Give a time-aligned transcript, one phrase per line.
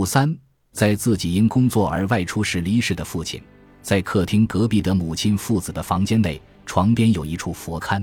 [0.00, 0.34] 五三，
[0.72, 3.38] 在自己因工作而外出时离世的父亲，
[3.82, 8.02] 在客厅隔壁的母亲父子的房间内，床边有一处佛龛，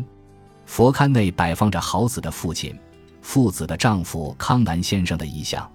[0.68, 2.78] 佛龛内摆放着好子的父亲、
[3.24, 5.68] 父子的丈夫康南先生的遗像。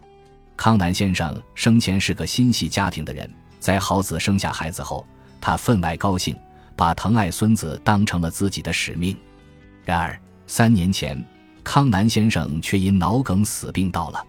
[0.57, 3.29] 康南先生生前是个心系家庭的人，
[3.59, 5.05] 在好子生下孩子后，
[5.41, 6.37] 他分外高兴，
[6.77, 9.17] 把疼爱孙子当成了自己的使命。
[9.85, 10.17] 然而
[10.47, 11.21] 三年前，
[11.65, 14.25] 康南先生却因脑梗死病倒了。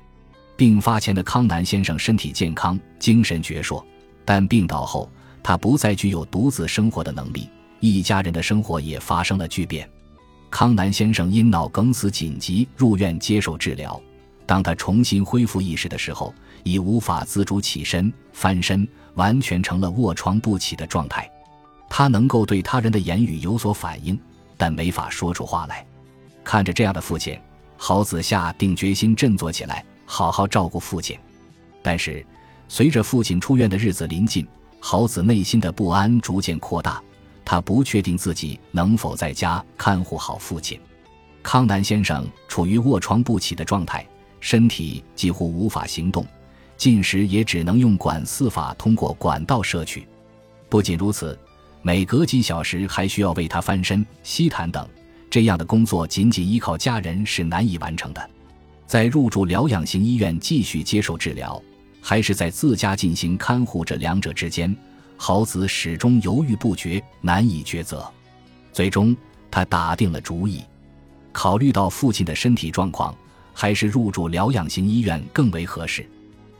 [0.56, 3.84] 病发前的康南先生身体健康，精神矍铄，
[4.24, 5.10] 但病倒后，
[5.42, 9.90] 他不再具有独自生活的能力，一家人的生活也发生了巨变。
[10.52, 14.00] 康南先生因脑梗死紧急入院接受治疗。
[14.46, 16.34] 当他重新恢复意识的时候，
[16.64, 21.28] 已无法自主起身、翻身，完全成了卧床不起的状态。
[21.90, 24.20] 他能够对他人的言语有所反应，
[24.58, 25.86] 但没法说出话来。
[26.44, 27.40] 看着这样的父亲，
[27.78, 31.18] 豪子下定决心振作起来，好好照顾父亲。
[31.82, 32.26] 但是，
[32.68, 34.48] 随着父亲出院的日子临近，
[34.80, 37.02] 豪子内心的不安逐渐扩大。
[37.46, 40.80] 他不确定自己能否在家看护好父亲。
[41.42, 44.06] 康南先生处于卧床不起的状态。
[44.40, 46.28] 身体几乎无法行动，
[46.76, 50.06] 进食也只能用管饲法通过管道摄取。
[50.68, 51.40] 不仅如此，
[51.82, 54.86] 每隔几小时还需要为他翻身、吸痰等，
[55.30, 58.30] 这样的工作仅仅依靠家人是难以完成的。
[58.86, 61.62] 在入住疗养型医院继续接受治疗，
[62.02, 64.76] 还是在自家进行看护，这两者之间，
[65.18, 68.06] 豪子始终犹豫不决，难以抉择。
[68.72, 69.16] 最终，
[69.50, 70.64] 他打定了主意，
[71.32, 73.16] 考虑到父亲的身体状况。
[73.56, 76.04] 还是入住疗养型医院更为合适，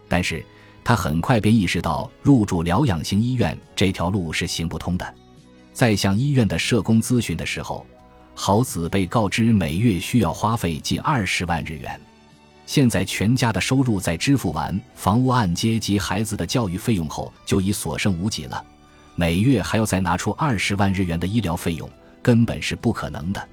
[0.08, 0.46] 但是
[0.84, 5.16] 他很快便意识到入住疗养型医院这条路是行不通的。
[5.74, 7.84] 在向医院的社工咨询的时候，
[8.36, 12.00] 豪子被告知每月需要花费近二十万日元。
[12.66, 18.66] 现在全家的收入在支付完房屋按揭及孩子的教育费用后就已所剩无几了，
[19.16, 21.90] 每月还要再拿出二十万日元的医疗费用，
[22.22, 23.50] 根本是不可能的。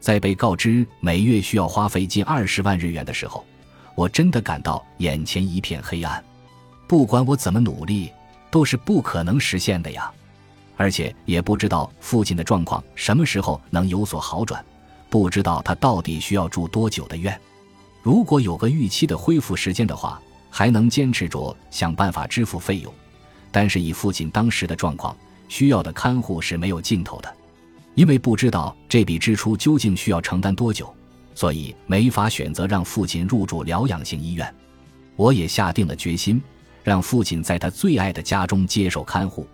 [0.00, 3.44] 在被告知每月需要花费近二十万日元的时候，
[3.94, 6.22] 我真的感到眼前一片黑暗。
[6.86, 8.10] 不管我怎么努力，
[8.50, 10.10] 都是不可能实现的呀！
[10.76, 14.64] 而且也不知道父亲的状况什么时候能有所好转，
[15.10, 17.38] 不知道他到底需要住多久的院。
[18.06, 22.94] 如果有个预期的恢复时间的话，还能坚持着想办法支付费用。
[23.50, 25.16] 但是以父亲当时的状况，
[25.48, 27.36] 需要的看护是没有尽头的。
[27.96, 30.94] 因为不知道这笔支出究竟需要承担多久，
[31.34, 34.54] 所以没法选择让父亲入住疗养型医院。
[35.16, 36.40] 我也下定了决心，
[36.84, 39.44] 让父亲在他最爱的家中接受看护。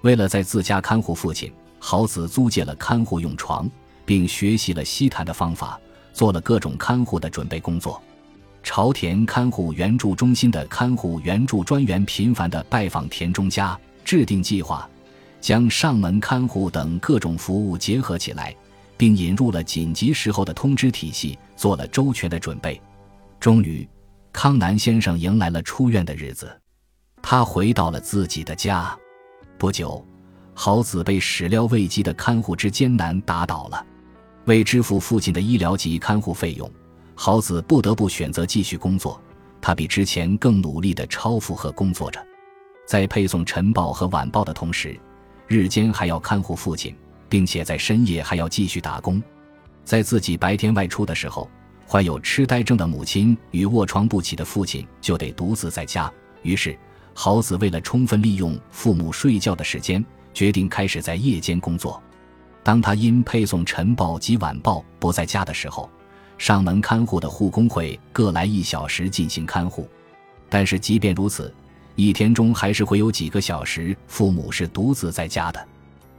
[0.00, 3.70] 为了在自家看护父亲，豪子租借了看护用床，
[4.06, 5.78] 并学习了吸痰的方法，
[6.12, 8.00] 做了各种看护的准备工作。
[8.62, 14.88] 朝田看护援助中心的看护援助专员频繁地拜访田中家，制定计划。
[15.40, 18.54] 将上门看护等各种服务结合起来，
[18.98, 22.78] 并引入了紧急时候的通知体系，做了周全的准备。
[23.40, 23.88] 终于，
[24.32, 26.54] 康南先生迎来了出院的日子。
[27.22, 28.94] 他回到了自己的家。
[29.56, 30.06] 不久，
[30.52, 33.86] 豪子被始料未及的看护之艰难打倒了。
[34.50, 36.68] 为支付父亲的医疗及看护费用，
[37.14, 39.22] 豪子不得不选择继续工作。
[39.60, 42.20] 他比之前更努力地超负荷工作着，
[42.84, 44.98] 在配送晨报和晚报的同时。
[45.46, 46.96] 日间还要看护父亲，
[47.28, 49.22] 并且在深夜还要继续打工。
[49.84, 51.48] 在自己白天外出的时候，
[51.86, 56.12] 患有痴呆症的母亲与卧床不起的父亲就得独自在家。
[56.42, 56.76] 于是，
[57.14, 62.02] 豪子为了充分利用父母睡觉的时间，决定开始在夜间工作。
[62.70, 65.90] 当他因配送晨报及晚报不在家的时候，
[66.38, 69.88] 上门看护的护工会各来一小时进行看护。
[70.48, 71.52] 但是，即便如此，
[71.96, 75.66] 一天中还是会有几个小时，父母是独自在家的。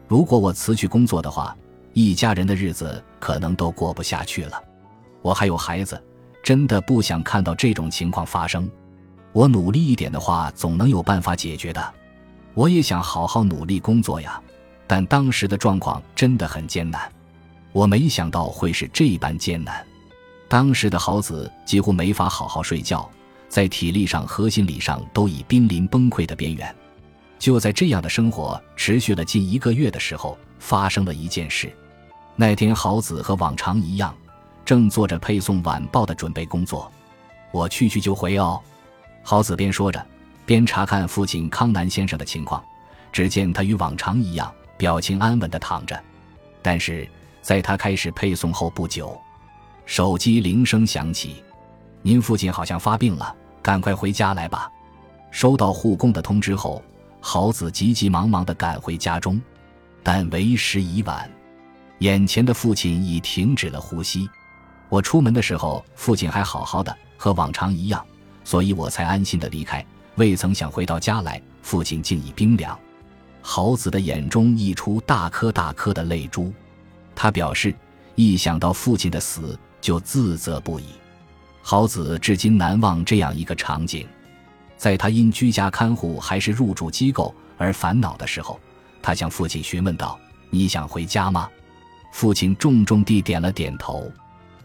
[0.10, 1.56] 如果我辞去工作的话，
[1.94, 4.62] 一家人的日子可能都过不下去了。
[5.22, 6.04] 我还有孩子，
[6.44, 8.70] 真的不想看到这种情况发生。
[9.32, 11.94] 我努力一点的话，总能有办法解决的。
[12.54, 14.42] 我也想好好努力工作呀，
[14.92, 17.10] 但当时的状况真的很艰难。
[17.72, 19.82] 我没想到会是这般艰难。
[20.50, 23.10] 当时的豪子几乎没法好好睡觉。
[23.48, 26.76] 在体力上和心理上都已濒临崩溃的边缘，
[27.40, 31.74] 就在这样的生活持续了近一个月的时候，发生了一件事。
[32.36, 34.14] 那天，豪子和往常一样，
[34.66, 36.92] 正做着配送晚报的准备工作。
[37.54, 38.60] 我去去就回哦，
[39.24, 40.06] 豪子边说着，
[40.46, 42.62] 边查看父亲康南先生的情况。
[43.14, 46.04] 只见他与往常一样，表情安稳地躺着。
[46.60, 47.08] 但是，
[47.44, 49.16] 在他开始配送后不久，
[49.86, 51.44] 手机铃声响起，
[52.02, 53.36] 您父亲好像发病了。
[53.62, 54.72] 赶快回家来吧！
[55.30, 56.84] 收到护工的通知后，
[57.20, 59.40] 豪子急急忙忙地赶回家中，
[60.02, 61.30] 但为时已晚，
[62.00, 64.28] 眼前的父亲已停止了呼吸。
[64.90, 68.04] 我出门的时候，父亲还好好的，和往常一样，
[68.44, 69.86] 所以我才安心的离开。
[70.16, 72.76] 未曾想回到家来，父亲竟已冰凉。
[73.42, 76.54] 豪子的眼中溢出大颗大颗的泪珠，
[77.16, 77.74] 他表示，
[78.16, 80.86] 一想到父亲的死就自责不已。
[81.62, 84.08] 豪子至今难忘这样一个场景。
[84.78, 88.60] 在他因居家看护还是入住机构而烦恼的时候，
[89.02, 91.48] 他向父亲询问道：“你想回家吗？”
[92.12, 94.12] 父亲重重地点了点头。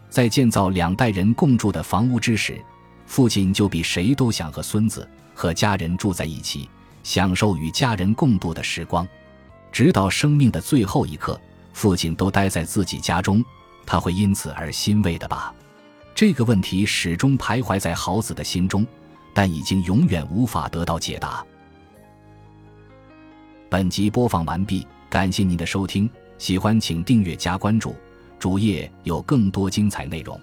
[0.09, 2.59] 在建造两代人共住的房屋之时，
[3.05, 6.67] 父亲就比谁都想和孙子和家人住在一起，
[7.07, 9.07] 享受与家人共度的时光。
[9.71, 11.39] 直到生命的最后一刻，
[11.71, 13.41] 父亲都待在自己家中，
[13.85, 15.55] 他会因此而欣慰的吧？
[16.13, 18.85] 这个问题始终徘徊在豪子的心中，
[19.33, 21.45] 但已经永远无法得到解答。
[23.69, 27.95] 本集播放完毕，感谢您的收听，喜欢请订阅加关注。
[28.37, 30.37] 主页有更多精彩内容。